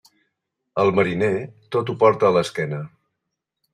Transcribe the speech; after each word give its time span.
El 0.83 0.89
mariner, 0.99 1.29
tot 1.77 1.91
ho 1.93 1.97
porta 2.05 2.31
a 2.31 2.35
l'esquena. 2.39 2.81